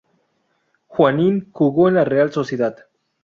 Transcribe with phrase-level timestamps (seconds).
[0.87, 2.87] Juanín jugó en la Real Sociedad.